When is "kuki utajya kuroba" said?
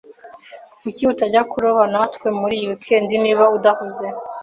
0.81-1.81